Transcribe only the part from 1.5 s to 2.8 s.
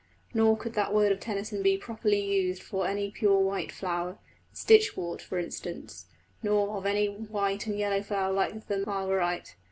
be properly used